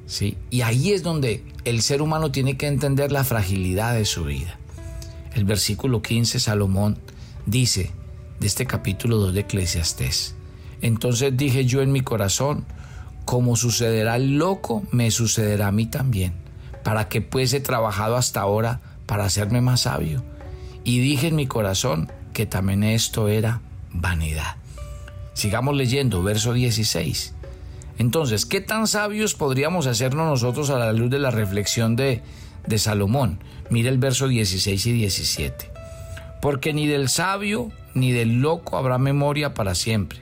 ¿Sí? 0.07 0.37
Y 0.49 0.59
ahí 0.59 0.91
es 0.91 1.03
donde 1.03 1.41
el 1.63 1.81
ser 1.81 2.01
humano 2.01 2.33
tiene 2.33 2.57
que 2.57 2.67
entender 2.67 3.13
la 3.13 3.23
fragilidad 3.23 3.93
de 3.93 4.03
su 4.03 4.25
vida. 4.25 4.59
El 5.33 5.45
versículo 5.45 6.01
15, 6.01 6.37
Salomón 6.41 6.97
dice 7.45 7.91
de 8.41 8.47
este 8.47 8.65
capítulo 8.65 9.15
2 9.19 9.35
de 9.35 9.39
Eclesiastés. 9.39 10.35
Entonces 10.81 11.37
dije 11.37 11.63
yo 11.63 11.81
en 11.81 11.93
mi 11.93 12.01
corazón, 12.01 12.65
como 13.23 13.55
sucederá 13.55 14.15
al 14.15 14.35
loco, 14.35 14.83
me 14.91 15.11
sucederá 15.11 15.67
a 15.67 15.71
mí 15.71 15.85
también. 15.85 16.33
¿Para 16.83 17.07
que 17.07 17.21
pues 17.21 17.53
he 17.53 17.61
trabajado 17.61 18.17
hasta 18.17 18.41
ahora 18.41 18.81
para 19.05 19.23
hacerme 19.23 19.61
más 19.61 19.79
sabio? 19.79 20.25
Y 20.83 20.99
dije 20.99 21.27
en 21.27 21.37
mi 21.37 21.47
corazón 21.47 22.11
que 22.33 22.45
también 22.45 22.83
esto 22.83 23.27
era 23.27 23.61
vanidad. 23.91 24.55
Sigamos 25.33 25.75
leyendo, 25.75 26.23
verso 26.23 26.53
16. 26.53 27.33
Entonces, 27.99 28.45
¿qué 28.45 28.61
tan 28.61 28.87
sabios 28.87 29.33
podríamos 29.33 29.87
hacernos 29.87 30.27
nosotros 30.27 30.69
a 30.69 30.77
la 30.77 30.93
luz 30.93 31.09
de 31.09 31.19
la 31.19 31.31
reflexión 31.31 31.95
de, 31.95 32.21
de 32.65 32.77
Salomón? 32.77 33.39
Mira 33.69 33.89
el 33.89 33.97
verso 33.97 34.27
16 34.27 34.85
y 34.85 34.91
17. 34.93 35.71
Porque 36.41 36.73
ni 36.73 36.87
del 36.87 37.09
sabio 37.09 37.71
ni 37.93 38.11
del 38.11 38.41
loco 38.41 38.77
habrá 38.77 38.97
memoria 38.97 39.53
para 39.53 39.73
siempre, 39.73 40.19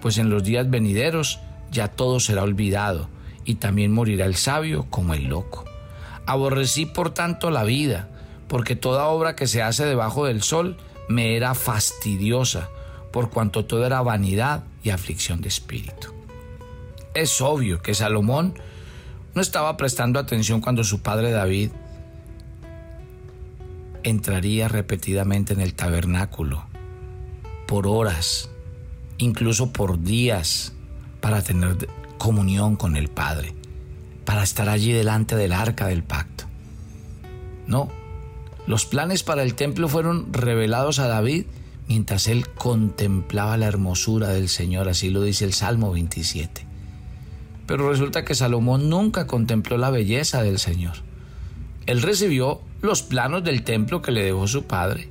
pues 0.00 0.18
en 0.18 0.30
los 0.30 0.42
días 0.42 0.70
venideros 0.70 1.40
ya 1.70 1.88
todo 1.88 2.18
será 2.18 2.42
olvidado, 2.42 3.08
y 3.44 3.56
también 3.56 3.92
morirá 3.92 4.24
el 4.24 4.36
sabio 4.36 4.86
como 4.90 5.14
el 5.14 5.24
loco. 5.24 5.64
Aborrecí 6.26 6.86
por 6.86 7.12
tanto 7.12 7.50
la 7.50 7.64
vida, 7.64 8.08
porque 8.48 8.76
toda 8.76 9.06
obra 9.06 9.36
que 9.36 9.46
se 9.46 9.62
hace 9.62 9.84
debajo 9.84 10.24
del 10.24 10.42
sol 10.42 10.76
me 11.10 11.34
era 11.36 11.54
fastidiosa, 11.54 12.68
por 13.10 13.30
cuanto 13.30 13.64
todo 13.64 13.84
era 13.84 14.00
vanidad 14.00 14.62
y 14.84 14.90
aflicción 14.90 15.40
de 15.40 15.48
espíritu. 15.48 16.14
Es 17.14 17.40
obvio 17.40 17.82
que 17.82 17.94
Salomón 17.94 18.54
no 19.34 19.42
estaba 19.42 19.76
prestando 19.76 20.20
atención 20.20 20.60
cuando 20.60 20.84
su 20.84 21.02
padre 21.02 21.32
David 21.32 21.72
entraría 24.04 24.68
repetidamente 24.68 25.52
en 25.52 25.60
el 25.60 25.74
tabernáculo 25.74 26.64
por 27.66 27.88
horas, 27.88 28.48
incluso 29.18 29.72
por 29.72 30.00
días, 30.00 30.72
para 31.20 31.42
tener 31.42 31.88
comunión 32.18 32.76
con 32.76 32.96
el 32.96 33.08
Padre, 33.08 33.54
para 34.24 34.42
estar 34.42 34.68
allí 34.68 34.92
delante 34.92 35.36
del 35.36 35.52
arca 35.52 35.86
del 35.86 36.02
pacto. 36.02 36.44
No, 37.66 37.88
los 38.70 38.86
planes 38.86 39.24
para 39.24 39.42
el 39.42 39.56
templo 39.56 39.88
fueron 39.88 40.32
revelados 40.32 41.00
a 41.00 41.08
David 41.08 41.46
mientras 41.88 42.28
él 42.28 42.48
contemplaba 42.50 43.56
la 43.56 43.66
hermosura 43.66 44.28
del 44.28 44.48
Señor, 44.48 44.88
así 44.88 45.10
lo 45.10 45.22
dice 45.22 45.44
el 45.44 45.54
Salmo 45.54 45.90
27. 45.90 46.64
Pero 47.66 47.90
resulta 47.90 48.24
que 48.24 48.36
Salomón 48.36 48.88
nunca 48.88 49.26
contempló 49.26 49.76
la 49.76 49.90
belleza 49.90 50.44
del 50.44 50.60
Señor. 50.60 50.92
Él 51.86 52.00
recibió 52.00 52.60
los 52.80 53.02
planos 53.02 53.42
del 53.42 53.64
templo 53.64 54.02
que 54.02 54.12
le 54.12 54.22
dejó 54.22 54.46
su 54.46 54.62
padre. 54.62 55.08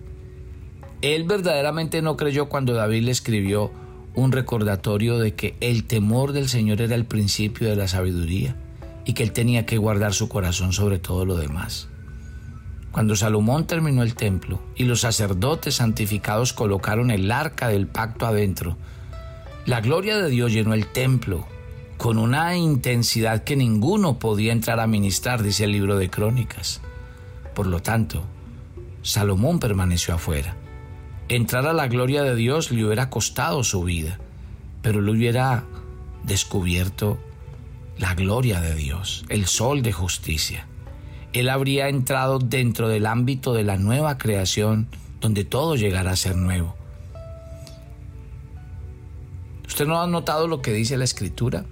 Él 1.02 1.26
verdaderamente 1.26 2.02
no 2.02 2.16
creyó 2.16 2.48
cuando 2.48 2.72
David 2.72 3.04
le 3.04 3.12
escribió 3.12 3.74
un 4.16 4.32
recordatorio 4.32 5.20
de 5.20 5.36
que 5.36 5.58
el 5.60 5.84
temor 5.84 6.32
del 6.32 6.48
Señor 6.48 6.80
era 6.80 6.96
el 6.96 7.04
principio 7.04 7.68
de 7.68 7.76
la 7.76 7.90
sabiduría 7.90 8.56
y 9.04 9.16
que 9.16 9.24
él 9.24 9.34
tenía 9.34 9.66
que 9.66 9.78
guardar 9.78 10.14
su 10.14 10.30
corazón 10.30 10.72
sobre 10.72 10.98
todo 10.98 11.26
lo 11.26 11.36
demás. 11.36 11.89
Cuando 12.92 13.16
Salomón 13.16 13.68
terminó 13.68 14.02
el 14.02 14.16
templo 14.16 14.60
y 14.76 14.86
los 14.86 15.02
sacerdotes 15.02 15.76
santificados 15.76 16.54
colocaron 16.54 17.12
el 17.12 17.32
arca 17.32 17.68
del 17.68 17.88
pacto 17.88 18.26
adentro, 18.26 18.78
la 19.66 19.82
gloria 19.82 20.18
de 20.18 20.30
Dios 20.30 20.52
llenó 20.52 20.74
el 20.74 20.88
templo 20.88 21.46
con 21.98 22.18
una 22.18 22.56
intensidad 22.56 23.44
que 23.44 23.56
ninguno 23.56 24.20
podía 24.20 24.54
entrar 24.54 24.80
a 24.80 24.88
ministrar, 24.88 25.44
dice 25.44 25.66
el 25.66 25.74
libro 25.74 25.98
de 25.98 26.10
Crónicas. 26.10 26.82
Por 27.54 27.68
lo 27.68 27.82
tanto, 27.82 28.24
Salomón 29.02 29.60
permaneció 29.60 30.16
afuera. 30.16 30.56
Entrar 31.28 31.68
a 31.68 31.74
la 31.74 31.88
gloria 31.88 32.24
de 32.24 32.36
Dios 32.36 32.72
le 32.72 32.86
hubiera 32.86 33.10
costado 33.10 33.64
su 33.64 33.84
vida, 33.84 34.18
pero 34.82 35.02
le 35.02 35.12
hubiera 35.12 35.66
descubierto 36.24 37.20
la 37.98 38.16
gloria 38.16 38.62
de 38.62 38.76
Dios, 38.76 39.26
el 39.28 39.46
sol 39.46 39.82
de 39.82 39.92
justicia. 39.92 40.69
Él 41.34 41.50
habría 41.50 41.90
entrado 41.90 42.40
dentro 42.40 42.88
del 42.88 43.06
ámbito 43.06 43.54
de 43.54 43.64
la 43.64 43.78
nueva 43.78 44.18
creación, 44.18 44.88
donde 45.22 45.44
todo 45.44 45.76
llegará 45.76 46.12
a 46.12 46.16
ser 46.16 46.36
nuevo. 46.36 46.76
¿Usted 49.68 49.86
no 49.86 50.02
ha 50.02 50.08
notado 50.08 50.48
lo 50.48 50.62
que 50.62 50.74
dice 50.74 50.98
la 50.98 51.04
Escritura? 51.04 51.66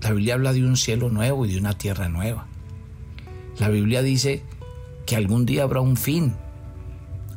La 0.00 0.12
Biblia 0.12 0.34
habla 0.34 0.52
de 0.52 0.64
un 0.64 0.76
cielo 0.76 1.10
nuevo 1.10 1.44
y 1.44 1.52
de 1.52 1.58
una 1.58 1.76
tierra 1.76 2.08
nueva. 2.08 2.46
La 3.58 3.68
Biblia 3.68 4.02
dice 4.02 4.42
que 5.04 5.16
algún 5.16 5.44
día 5.44 5.64
habrá 5.64 5.80
un 5.80 5.96
fin, 5.96 6.34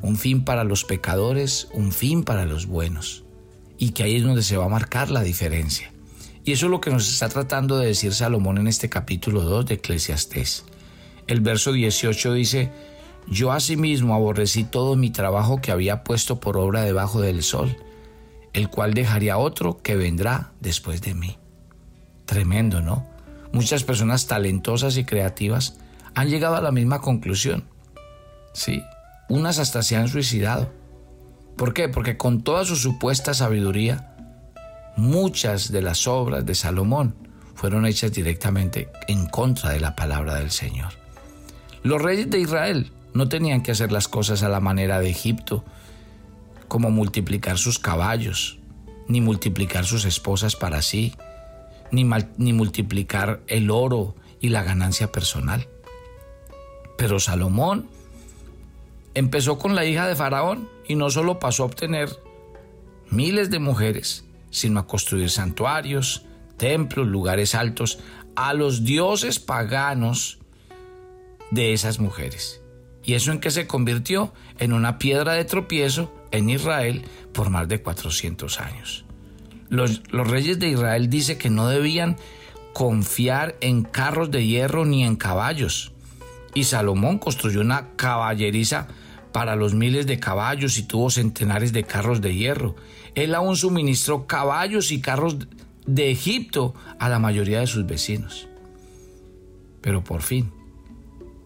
un 0.01 0.15
fin 0.15 0.45
para 0.45 0.63
los 0.63 0.85
pecadores, 0.85 1.67
un 1.73 1.91
fin 1.91 2.23
para 2.23 2.45
los 2.45 2.67
buenos, 2.67 3.25
y 3.77 3.89
que 3.89 4.03
ahí 4.03 4.15
es 4.15 4.23
donde 4.23 4.43
se 4.43 4.55
va 4.55 4.65
a 4.65 4.69
marcar 4.69 5.11
la 5.11 5.21
diferencia. 5.21 5.91
Y 6.45 6.53
eso 6.53 6.67
es 6.67 6.71
lo 6.71 6.79
que 6.79 6.91
nos 6.91 7.11
está 7.11 7.27
tratando 7.27 7.77
de 7.77 7.87
decir 7.87 8.13
Salomón 8.13 8.57
en 8.57 8.67
este 8.67 8.87
capítulo 8.87 9.41
2 9.41 9.65
de 9.65 9.73
Eclesiastés. 9.75 10.63
El 11.27 11.41
verso 11.41 11.71
18 11.71 12.33
dice, 12.33 12.71
yo 13.27 13.51
asimismo 13.51 14.13
aborrecí 14.13 14.63
todo 14.63 14.95
mi 14.95 15.09
trabajo 15.09 15.59
que 15.61 15.71
había 15.71 16.03
puesto 16.03 16.39
por 16.39 16.57
obra 16.57 16.83
debajo 16.83 17.21
del 17.21 17.41
sol, 17.41 17.77
el 18.53 18.69
cual 18.69 18.93
dejaría 18.93 19.37
otro 19.37 19.81
que 19.81 19.95
vendrá 19.95 20.51
después 20.59 21.01
de 21.01 21.15
mí. 21.15 21.37
Tremendo, 22.25 22.81
¿no? 22.81 23.07
Muchas 23.51 23.83
personas 23.83 24.27
talentosas 24.27 24.97
y 24.97 25.05
creativas 25.05 25.77
han 26.13 26.29
llegado 26.29 26.55
a 26.55 26.61
la 26.61 26.71
misma 26.71 27.01
conclusión. 27.01 27.65
Sí, 28.53 28.83
unas 29.27 29.59
hasta 29.59 29.81
se 29.81 29.95
han 29.95 30.07
suicidado. 30.07 30.71
¿Por 31.57 31.73
qué? 31.73 31.89
Porque 31.89 32.17
con 32.17 32.43
toda 32.43 32.65
su 32.65 32.75
supuesta 32.75 33.33
sabiduría, 33.33 34.15
muchas 34.97 35.71
de 35.71 35.81
las 35.81 36.07
obras 36.07 36.45
de 36.45 36.53
Salomón 36.53 37.15
fueron 37.55 37.85
hechas 37.85 38.11
directamente 38.11 38.89
en 39.07 39.25
contra 39.25 39.71
de 39.71 39.79
la 39.79 39.95
palabra 39.95 40.35
del 40.35 40.51
Señor. 40.51 41.04
Los 41.85 42.01
reyes 42.01 42.31
de 42.31 42.39
Israel 42.39 42.91
no 43.13 43.29
tenían 43.29 43.61
que 43.61 43.69
hacer 43.69 43.91
las 43.91 44.07
cosas 44.07 44.41
a 44.41 44.49
la 44.49 44.59
manera 44.59 44.99
de 44.99 45.07
Egipto, 45.07 45.63
como 46.67 46.89
multiplicar 46.89 47.59
sus 47.59 47.77
caballos, 47.77 48.57
ni 49.07 49.21
multiplicar 49.21 49.85
sus 49.85 50.03
esposas 50.05 50.55
para 50.55 50.81
sí, 50.81 51.13
ni, 51.91 52.03
multiplicar 52.53 53.41
el 53.45 53.69
oro 53.69 54.15
y 54.41 54.49
la 54.49 54.63
ganancia 54.63 55.11
personal. 55.11 55.67
Pero 56.97 57.19
Salomón 57.19 57.87
empezó 59.13 59.59
con 59.59 59.75
la 59.75 59.85
hija 59.85 60.07
de 60.07 60.15
Faraón 60.15 60.67
y 60.87 60.95
no 60.95 61.11
solo 61.11 61.37
pasó 61.37 61.61
a 61.61 61.67
obtener 61.67 62.09
miles 63.11 63.51
de 63.51 63.59
mujeres, 63.59 64.25
sino 64.49 64.79
a 64.79 64.87
construir 64.87 65.29
santuarios, 65.29 66.25
templos, 66.57 67.05
lugares 67.05 67.53
altos 67.53 67.99
a 68.35 68.55
los 68.55 68.85
dioses 68.85 69.39
paganos 69.39 70.39
de 71.55 71.73
esas 71.73 71.99
mujeres. 71.99 72.61
¿Y 73.03 73.13
eso 73.13 73.31
en 73.31 73.39
qué 73.39 73.49
se 73.49 73.65
convirtió? 73.65 74.33
En 74.59 74.73
una 74.73 74.99
piedra 74.99 75.33
de 75.33 75.45
tropiezo 75.45 76.13
en 76.31 76.49
Israel 76.49 77.03
por 77.33 77.49
más 77.49 77.67
de 77.67 77.81
400 77.81 78.59
años. 78.59 79.05
Los, 79.69 80.03
los 80.11 80.27
reyes 80.27 80.59
de 80.59 80.69
Israel 80.69 81.09
dice 81.09 81.37
que 81.37 81.49
no 81.49 81.67
debían 81.67 82.17
confiar 82.73 83.55
en 83.61 83.83
carros 83.83 84.31
de 84.31 84.45
hierro 84.45 84.85
ni 84.85 85.03
en 85.03 85.15
caballos. 85.15 85.93
Y 86.53 86.65
Salomón 86.65 87.19
construyó 87.19 87.61
una 87.61 87.95
caballeriza 87.95 88.87
para 89.31 89.55
los 89.55 89.73
miles 89.73 90.07
de 90.07 90.19
caballos 90.19 90.77
y 90.77 90.83
tuvo 90.83 91.09
centenares 91.09 91.73
de 91.73 91.83
carros 91.83 92.21
de 92.21 92.35
hierro. 92.35 92.75
Él 93.15 93.35
aún 93.35 93.55
suministró 93.55 94.27
caballos 94.27 94.91
y 94.91 95.01
carros 95.01 95.37
de 95.85 96.11
Egipto 96.11 96.73
a 96.99 97.09
la 97.09 97.19
mayoría 97.19 97.59
de 97.59 97.67
sus 97.67 97.85
vecinos. 97.85 98.47
Pero 99.81 100.03
por 100.03 100.21
fin, 100.21 100.51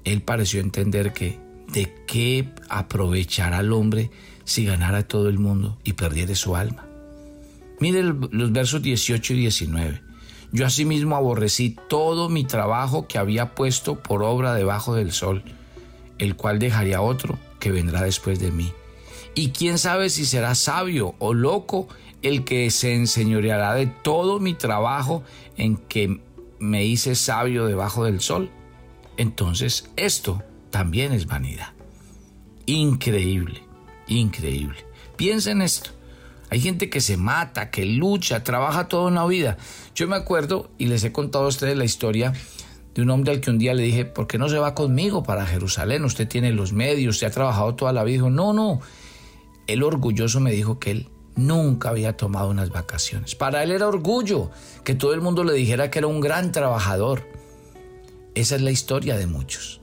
él 0.03 0.21
pareció 0.21 0.61
entender 0.61 1.13
que 1.13 1.39
de 1.71 1.93
qué 2.07 2.49
aprovechará 2.69 3.59
al 3.59 3.73
hombre 3.73 4.09
si 4.43 4.65
ganara 4.65 5.07
todo 5.07 5.29
el 5.29 5.37
mundo 5.37 5.77
y 5.83 5.93
perdiera 5.93 6.33
su 6.35 6.55
alma. 6.55 6.87
Mire 7.79 8.03
los 8.03 8.51
versos 8.51 8.81
18 8.81 9.33
y 9.33 9.37
19. 9.37 10.01
Yo 10.51 10.65
asimismo 10.65 11.15
aborrecí 11.15 11.77
todo 11.87 12.27
mi 12.27 12.43
trabajo 12.43 13.07
que 13.07 13.19
había 13.19 13.53
puesto 13.53 14.01
por 14.01 14.23
obra 14.23 14.55
debajo 14.55 14.95
del 14.95 15.11
sol, 15.11 15.43
el 16.17 16.35
cual 16.35 16.57
dejaría 16.59 17.01
otro 17.01 17.37
que 17.59 17.71
vendrá 17.71 18.01
después 18.01 18.39
de 18.39 18.51
mí. 18.51 18.73
Y 19.35 19.49
quién 19.51 19.77
sabe 19.77 20.09
si 20.09 20.25
será 20.25 20.55
sabio 20.55 21.15
o 21.19 21.33
loco 21.33 21.87
el 22.21 22.43
que 22.43 22.71
se 22.71 22.95
enseñoreará 22.95 23.75
de 23.75 23.85
todo 23.85 24.39
mi 24.39 24.55
trabajo 24.55 25.23
en 25.55 25.77
que 25.77 26.19
me 26.59 26.83
hice 26.83 27.15
sabio 27.15 27.65
debajo 27.65 28.03
del 28.03 28.19
sol. 28.19 28.49
Entonces 29.19 29.89
esto 29.97 30.41
también 30.69 31.11
es 31.11 31.25
vanidad. 31.25 31.73
Increíble, 32.65 33.63
increíble. 34.07 34.77
Piensa 35.17 35.51
en 35.51 35.61
esto. 35.61 35.89
Hay 36.49 36.61
gente 36.61 36.89
que 36.89 37.01
se 37.01 37.17
mata, 37.17 37.69
que 37.69 37.85
lucha, 37.85 38.45
trabaja 38.45 38.87
toda 38.87 39.11
una 39.11 39.25
vida. 39.25 39.57
Yo 39.93 40.07
me 40.07 40.15
acuerdo, 40.15 40.71
y 40.77 40.85
les 40.85 41.03
he 41.03 41.11
contado 41.11 41.43
a 41.43 41.49
ustedes 41.49 41.75
la 41.75 41.83
historia 41.83 42.31
de 42.95 43.01
un 43.01 43.09
hombre 43.09 43.33
al 43.33 43.41
que 43.41 43.49
un 43.49 43.57
día 43.57 43.73
le 43.73 43.83
dije, 43.83 44.05
¿por 44.05 44.25
qué 44.25 44.37
no 44.37 44.47
se 44.47 44.57
va 44.57 44.73
conmigo 44.73 45.21
para 45.21 45.45
Jerusalén? 45.45 46.05
Usted 46.05 46.25
tiene 46.25 46.53
los 46.53 46.71
medios, 46.71 47.17
usted 47.17 47.27
ha 47.27 47.31
trabajado 47.31 47.75
toda 47.75 47.91
la 47.91 48.05
vida. 48.05 48.13
Dijo, 48.13 48.29
no, 48.29 48.53
no. 48.53 48.79
Él 49.67 49.83
orgulloso 49.83 50.39
me 50.39 50.53
dijo 50.53 50.79
que 50.79 50.91
él 50.91 51.09
nunca 51.35 51.89
había 51.89 52.15
tomado 52.15 52.49
unas 52.49 52.69
vacaciones. 52.69 53.35
Para 53.35 53.63
él 53.63 53.71
era 53.71 53.85
orgullo 53.85 54.49
que 54.85 54.95
todo 54.95 55.13
el 55.13 55.19
mundo 55.19 55.43
le 55.43 55.51
dijera 55.51 55.91
que 55.91 55.99
era 55.99 56.07
un 56.07 56.21
gran 56.21 56.53
trabajador. 56.53 57.38
Esa 58.35 58.55
es 58.55 58.61
la 58.61 58.71
historia 58.71 59.17
de 59.17 59.27
muchos. 59.27 59.81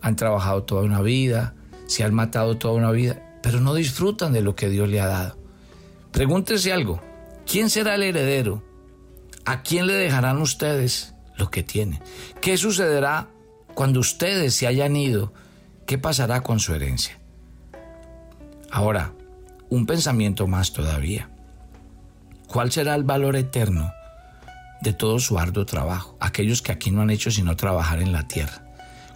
Han 0.00 0.16
trabajado 0.16 0.62
toda 0.64 0.82
una 0.82 1.02
vida, 1.02 1.54
se 1.86 2.04
han 2.04 2.14
matado 2.14 2.56
toda 2.58 2.74
una 2.74 2.90
vida, 2.90 3.38
pero 3.42 3.60
no 3.60 3.74
disfrutan 3.74 4.32
de 4.32 4.42
lo 4.42 4.54
que 4.54 4.68
Dios 4.68 4.88
le 4.88 5.00
ha 5.00 5.06
dado. 5.06 5.38
Pregúntese 6.12 6.72
algo, 6.72 7.00
¿quién 7.44 7.70
será 7.70 7.94
el 7.94 8.02
heredero? 8.02 8.62
¿A 9.44 9.62
quién 9.62 9.86
le 9.86 9.94
dejarán 9.94 10.38
ustedes? 10.38 11.14
lo 11.36 11.50
que 11.50 11.62
tiene. 11.62 12.00
¿Qué 12.40 12.56
sucederá 12.56 13.28
cuando 13.74 14.00
ustedes 14.00 14.54
se 14.54 14.66
hayan 14.66 14.96
ido? 14.96 15.32
¿Qué 15.86 15.98
pasará 15.98 16.42
con 16.42 16.58
su 16.58 16.74
herencia? 16.74 17.18
Ahora, 18.70 19.12
un 19.68 19.86
pensamiento 19.86 20.46
más 20.46 20.72
todavía. 20.72 21.30
¿Cuál 22.48 22.72
será 22.72 22.94
el 22.94 23.04
valor 23.04 23.36
eterno 23.36 23.92
de 24.86 24.92
todo 24.92 25.18
su 25.18 25.38
arduo 25.38 25.66
trabajo? 25.66 26.16
Aquellos 26.20 26.62
que 26.62 26.70
aquí 26.70 26.92
no 26.92 27.02
han 27.02 27.10
hecho 27.10 27.32
sino 27.32 27.56
trabajar 27.56 28.00
en 28.00 28.12
la 28.12 28.28
tierra. 28.28 28.62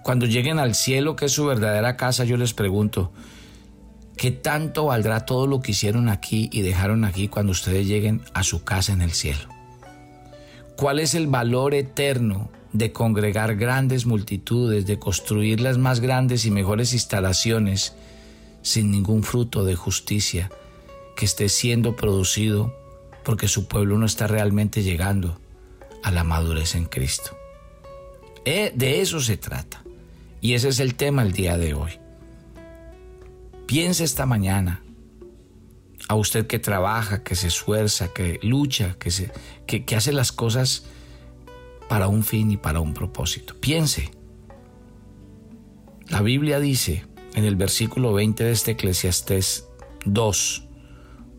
Cuando 0.03 0.27
lleguen 0.27 0.59
al 0.59 0.75
cielo, 0.75 1.15
que 1.15 1.27
es 1.27 1.33
su 1.33 1.47
verdadera 1.47 1.97
casa, 1.97 2.25
yo 2.25 2.37
les 2.37 2.55
pregunto, 2.55 3.13
¿qué 4.17 4.33
tanto 4.33 4.87
valdrá 4.87 5.25
todo 5.27 5.47
lo 5.47 5.61
que 5.61 5.71
hicieron 5.71 6.09
aquí 6.09 6.51
y 6.53 6.63
dejaron 6.63 7.05
aquí 7.05 7.29
cuando 7.29 7.53
ustedes 7.53 7.87
lleguen 7.87 8.21
a 8.35 8.43
su 8.43 8.65
casa 8.65 8.93
en 8.93 9.01
el 9.01 9.13
cielo? 9.13 9.49
¿Cuál 10.77 10.99
es 10.99 11.15
el 11.15 11.29
valor 11.29 11.75
eterno 11.75 12.51
de 12.73 12.91
congregar 12.91 13.55
grandes 13.55 14.07
multitudes, 14.07 14.87
de 14.87 14.99
construir 14.99 15.61
las 15.61 15.79
más 15.79 16.01
grandes 16.01 16.47
y 16.47 16.51
mejores 16.51 16.93
instalaciones 16.95 17.95
sin 18.63 18.91
ningún 18.91 19.23
fruto 19.23 19.65
de 19.65 19.77
justicia 19.77 20.51
que 21.17 21.27
esté 21.27 21.49
siendo 21.49 21.95
producido 21.95 22.75
porque 23.25 23.47
su 23.47 23.69
pueblo 23.69 23.99
no 23.99 24.07
está 24.07 24.27
realmente 24.27 24.83
llegando 24.83 25.40
a 26.03 26.11
la 26.11 26.25
madurez 26.25 26.75
en 26.75 26.85
Cristo? 26.85 27.37
Eh, 28.45 28.73
de 28.75 29.01
eso 29.01 29.21
se 29.21 29.37
trata. 29.37 29.85
Y 30.41 30.55
ese 30.55 30.69
es 30.69 30.81
el 30.81 30.95
tema 30.95 31.23
el 31.23 31.33
día 31.33 31.59
de 31.59 31.75
hoy. 31.75 31.93
Piense 33.67 34.05
esta 34.05 34.27
mañana 34.27 34.83
a 36.09 36.17
usted 36.17 36.47
que 36.49 36.59
trabaja, 36.59 37.23
que 37.23 37.37
se 37.37 37.47
esfuerza, 37.47 38.13
que 38.13 38.41
lucha, 38.43 38.97
que, 38.99 39.11
se, 39.13 39.31
que, 39.67 39.85
hace 39.95 40.13
las 40.13 40.33
cosas 40.33 40.87
para 41.89 42.09
un 42.09 42.25
fin 42.25 42.51
y 42.51 42.57
para 42.57 42.81
un 42.81 42.95
propósito. 42.95 43.55
Piense. 43.61 44.11
La 46.09 46.23
Biblia 46.23 46.59
dice 46.59 47.07
en 47.35 47.45
el 47.45 47.55
versículo 47.55 48.13
20 48.13 48.43
de 48.43 48.51
este 48.51 48.73
Eclesiastés 48.73 49.69
2, 50.05 50.65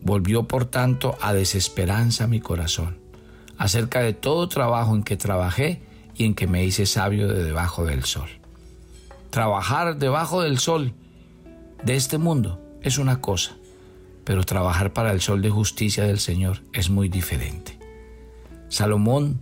volvió 0.00 0.48
por 0.48 0.64
tanto 0.64 1.18
a 1.20 1.34
desesperanza 1.34 2.26
mi 2.26 2.40
corazón, 2.40 3.01
acerca 3.62 4.00
de 4.00 4.12
todo 4.12 4.48
trabajo 4.48 4.92
en 4.92 5.04
que 5.04 5.16
trabajé 5.16 5.80
y 6.16 6.24
en 6.24 6.34
que 6.34 6.48
me 6.48 6.64
hice 6.64 6.84
sabio 6.84 7.28
de 7.28 7.44
debajo 7.44 7.84
del 7.84 8.02
sol. 8.02 8.28
Trabajar 9.30 9.98
debajo 9.98 10.42
del 10.42 10.58
sol 10.58 10.94
de 11.84 11.94
este 11.94 12.18
mundo 12.18 12.60
es 12.82 12.98
una 12.98 13.20
cosa, 13.20 13.54
pero 14.24 14.42
trabajar 14.42 14.92
para 14.92 15.12
el 15.12 15.20
sol 15.20 15.42
de 15.42 15.50
justicia 15.50 16.02
del 16.02 16.18
Señor 16.18 16.58
es 16.72 16.90
muy 16.90 17.08
diferente. 17.08 17.78
Salomón, 18.68 19.40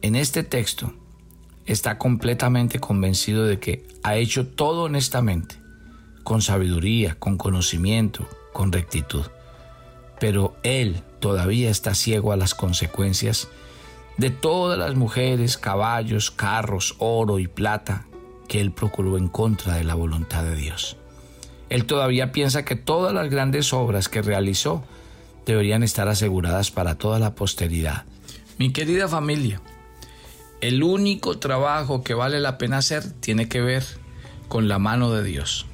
en 0.00 0.14
este 0.14 0.44
texto, 0.44 0.94
está 1.66 1.98
completamente 1.98 2.78
convencido 2.78 3.46
de 3.46 3.58
que 3.58 3.84
ha 4.04 4.14
hecho 4.14 4.46
todo 4.46 4.84
honestamente, 4.84 5.56
con 6.22 6.40
sabiduría, 6.40 7.16
con 7.16 7.36
conocimiento, 7.36 8.28
con 8.52 8.70
rectitud. 8.70 9.24
Pero 10.24 10.56
él 10.62 11.02
todavía 11.20 11.68
está 11.68 11.94
ciego 11.94 12.32
a 12.32 12.38
las 12.38 12.54
consecuencias 12.54 13.48
de 14.16 14.30
todas 14.30 14.78
las 14.78 14.94
mujeres, 14.94 15.58
caballos, 15.58 16.30
carros, 16.30 16.94
oro 16.96 17.38
y 17.38 17.46
plata 17.46 18.06
que 18.48 18.62
él 18.62 18.72
procuró 18.72 19.18
en 19.18 19.28
contra 19.28 19.74
de 19.74 19.84
la 19.84 19.94
voluntad 19.94 20.42
de 20.42 20.56
Dios. 20.56 20.96
Él 21.68 21.84
todavía 21.84 22.32
piensa 22.32 22.64
que 22.64 22.74
todas 22.74 23.12
las 23.12 23.28
grandes 23.28 23.74
obras 23.74 24.08
que 24.08 24.22
realizó 24.22 24.82
deberían 25.44 25.82
estar 25.82 26.08
aseguradas 26.08 26.70
para 26.70 26.94
toda 26.94 27.18
la 27.18 27.34
posteridad. 27.34 28.04
Mi 28.56 28.72
querida 28.72 29.08
familia, 29.08 29.60
el 30.62 30.82
único 30.82 31.38
trabajo 31.38 32.02
que 32.02 32.14
vale 32.14 32.40
la 32.40 32.56
pena 32.56 32.78
hacer 32.78 33.12
tiene 33.20 33.46
que 33.46 33.60
ver 33.60 33.84
con 34.48 34.68
la 34.68 34.78
mano 34.78 35.12
de 35.12 35.22
Dios. 35.22 35.66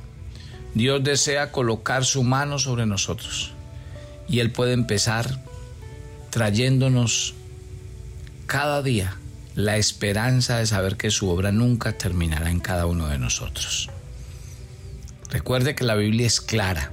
Dios 0.75 1.05
desea 1.05 1.53
colocar 1.53 2.05
su 2.05 2.25
mano 2.25 2.59
sobre 2.59 2.85
nosotros 2.85 3.55
y 4.31 4.39
Él 4.39 4.51
puede 4.53 4.73
empezar 4.73 5.43
trayéndonos 6.31 7.35
cada 8.47 8.83
día 8.83 9.17
la 9.55 9.77
esperanza 9.77 10.59
de 10.59 10.67
saber 10.67 10.97
que 10.97 11.11
su 11.11 11.29
obra 11.29 11.51
nunca 11.53 11.99
terminará 11.99 12.51
en 12.51 12.61
cada 12.61 12.87
uno 12.87 13.09
de 13.09 13.19
nosotros. 13.19 13.91
Recuerde 15.31 15.75
que 15.75 15.85
la 15.85 15.97
Biblia 15.97 16.27
es 16.27 16.41
clara. 16.41 16.93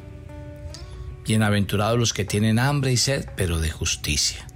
Bienaventurados 1.26 2.00
los 2.00 2.14
que 2.14 2.26
tienen 2.26 2.58
hambre 2.58 2.92
y 2.92 2.98
sed, 2.98 3.28
pero 3.36 3.60
de 3.60 3.70
justicia, 3.70 4.48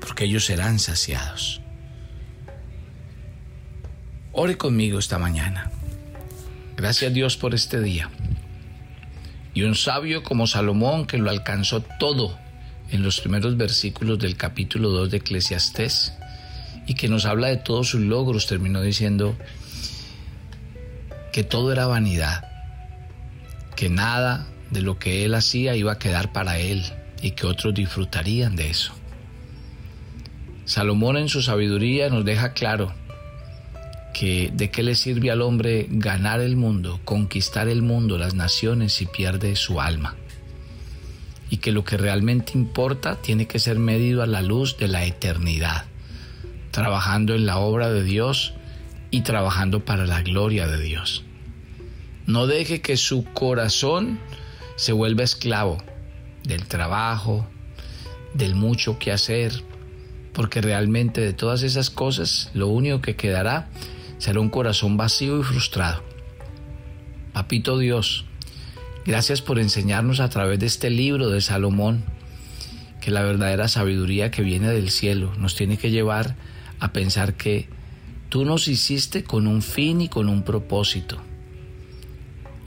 porque 0.00 0.24
ellos 0.24 0.44
serán 0.44 0.78
saciados. 0.78 1.60
Ore 4.32 4.56
conmigo 4.56 4.98
esta 4.98 5.18
mañana. 5.18 5.70
Gracias 6.76 7.12
Dios 7.12 7.36
por 7.36 7.54
este 7.54 7.80
día. 7.80 8.10
Y 9.54 9.62
un 9.62 9.74
sabio 9.74 10.22
como 10.22 10.46
Salomón 10.46 11.06
que 11.06 11.18
lo 11.18 11.30
alcanzó 11.30 11.82
todo 11.82 12.38
en 12.90 13.02
los 13.02 13.20
primeros 13.20 13.56
versículos 13.56 14.18
del 14.18 14.36
capítulo 14.36 14.90
2 14.90 15.10
de 15.10 15.16
Eclesiastés 15.18 16.14
y 16.86 16.94
que 16.94 17.08
nos 17.08 17.26
habla 17.26 17.48
de 17.48 17.56
todos 17.56 17.88
sus 17.88 18.00
logros, 18.00 18.46
terminó 18.46 18.80
diciendo 18.80 19.36
que 21.32 21.44
todo 21.44 21.72
era 21.72 21.86
vanidad, 21.86 22.48
que 23.76 23.88
nada 23.88 24.46
de 24.70 24.82
lo 24.82 24.98
que 24.98 25.24
él 25.24 25.34
hacía 25.34 25.76
iba 25.76 25.92
a 25.92 25.98
quedar 25.98 26.32
para 26.32 26.58
él 26.58 26.84
y 27.22 27.32
que 27.32 27.46
otros 27.46 27.74
disfrutarían 27.74 28.56
de 28.56 28.70
eso. 28.70 28.92
Salomón 30.64 31.16
en 31.16 31.28
su 31.28 31.42
sabiduría 31.42 32.08
nos 32.08 32.24
deja 32.24 32.52
claro 32.52 32.94
que 34.12 34.50
de 34.52 34.70
qué 34.70 34.82
le 34.82 34.94
sirve 34.94 35.30
al 35.30 35.42
hombre 35.42 35.86
ganar 35.90 36.40
el 36.40 36.56
mundo, 36.56 37.00
conquistar 37.04 37.68
el 37.68 37.82
mundo, 37.82 38.18
las 38.18 38.34
naciones 38.34 38.92
si 38.92 39.06
pierde 39.06 39.56
su 39.56 39.80
alma. 39.80 40.16
Y 41.50 41.58
que 41.58 41.72
lo 41.72 41.84
que 41.84 41.96
realmente 41.96 42.52
importa 42.54 43.16
tiene 43.16 43.46
que 43.46 43.58
ser 43.58 43.78
medido 43.78 44.22
a 44.22 44.26
la 44.26 44.42
luz 44.42 44.76
de 44.78 44.88
la 44.88 45.04
eternidad, 45.04 45.84
trabajando 46.70 47.34
en 47.34 47.46
la 47.46 47.58
obra 47.58 47.90
de 47.90 48.02
Dios 48.02 48.54
y 49.10 49.22
trabajando 49.22 49.84
para 49.84 50.06
la 50.06 50.22
gloria 50.22 50.66
de 50.66 50.80
Dios. 50.82 51.24
No 52.26 52.46
deje 52.46 52.80
que 52.80 52.96
su 52.96 53.24
corazón 53.24 54.18
se 54.76 54.92
vuelva 54.92 55.24
esclavo 55.24 55.78
del 56.44 56.66
trabajo, 56.66 57.46
del 58.34 58.54
mucho 58.54 58.98
que 58.98 59.12
hacer, 59.12 59.52
porque 60.32 60.60
realmente 60.60 61.20
de 61.20 61.32
todas 61.32 61.62
esas 61.62 61.90
cosas 61.90 62.50
lo 62.54 62.68
único 62.68 63.00
que 63.00 63.16
quedará 63.16 63.68
será 64.22 64.38
un 64.38 64.50
corazón 64.50 64.96
vacío 64.96 65.40
y 65.40 65.42
frustrado. 65.42 66.00
Papito 67.32 67.76
Dios, 67.76 68.24
gracias 69.04 69.42
por 69.42 69.58
enseñarnos 69.58 70.20
a 70.20 70.28
través 70.28 70.60
de 70.60 70.66
este 70.66 70.90
libro 70.90 71.28
de 71.28 71.40
Salomón 71.40 72.04
que 73.00 73.10
la 73.10 73.22
verdadera 73.22 73.66
sabiduría 73.66 74.30
que 74.30 74.42
viene 74.42 74.68
del 74.68 74.90
cielo 74.90 75.32
nos 75.38 75.56
tiene 75.56 75.76
que 75.76 75.90
llevar 75.90 76.36
a 76.78 76.92
pensar 76.92 77.34
que 77.34 77.68
tú 78.28 78.44
nos 78.44 78.68
hiciste 78.68 79.24
con 79.24 79.48
un 79.48 79.60
fin 79.60 80.00
y 80.00 80.08
con 80.08 80.28
un 80.28 80.44
propósito 80.44 81.18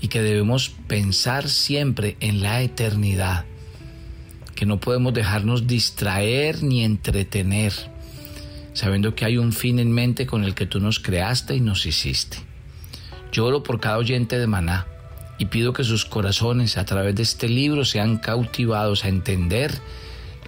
y 0.01 0.09
que 0.09 0.21
debemos 0.21 0.73
pensar 0.87 1.47
siempre 1.47 2.17
en 2.19 2.41
la 2.41 2.63
eternidad, 2.63 3.45
que 4.55 4.65
no 4.65 4.81
podemos 4.81 5.13
dejarnos 5.13 5.67
distraer 5.67 6.63
ni 6.63 6.83
entretener 6.83 7.94
sabiendo 8.75 9.15
que 9.15 9.25
hay 9.25 9.38
un 9.38 9.53
fin 9.53 9.79
en 9.79 9.91
mente 9.91 10.27
con 10.27 10.43
el 10.43 10.53
que 10.53 10.67
tú 10.67 10.79
nos 10.79 10.99
creaste 10.99 11.55
y 11.55 11.61
nos 11.61 11.85
hiciste. 11.85 12.38
Lloro 13.31 13.63
por 13.63 13.79
cada 13.79 13.97
oyente 13.97 14.38
de 14.38 14.47
Maná 14.47 14.85
y 15.39 15.45
pido 15.45 15.73
que 15.73 15.83
sus 15.83 16.05
corazones 16.05 16.77
a 16.77 16.85
través 16.85 17.15
de 17.15 17.23
este 17.23 17.49
libro 17.49 17.85
sean 17.85 18.17
cautivados 18.17 19.05
a 19.05 19.07
entender 19.07 19.73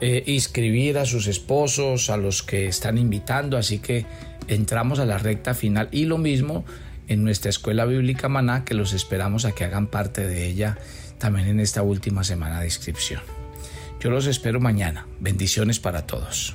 eh, 0.00 0.22
inscribir 0.26 0.98
a 0.98 1.06
sus 1.06 1.26
esposos, 1.26 2.10
a 2.10 2.16
los 2.16 2.42
que 2.42 2.66
están 2.66 2.98
invitando, 2.98 3.56
así 3.56 3.78
que 3.78 4.06
entramos 4.48 4.98
a 4.98 5.06
la 5.06 5.18
recta 5.18 5.54
final 5.54 5.88
y 5.90 6.04
lo 6.04 6.18
mismo 6.18 6.64
en 7.08 7.24
nuestra 7.24 7.50
escuela 7.50 7.84
bíblica 7.84 8.28
Maná, 8.28 8.64
que 8.64 8.74
los 8.74 8.92
esperamos 8.92 9.44
a 9.44 9.52
que 9.52 9.64
hagan 9.64 9.86
parte 9.88 10.26
de 10.26 10.46
ella 10.46 10.78
también 11.18 11.48
en 11.48 11.60
esta 11.60 11.82
última 11.82 12.24
semana 12.24 12.60
de 12.60 12.66
inscripción. 12.66 13.22
Yo 14.00 14.10
los 14.10 14.26
espero 14.26 14.60
mañana. 14.60 15.06
Bendiciones 15.20 15.80
para 15.80 16.06
todos. 16.06 16.54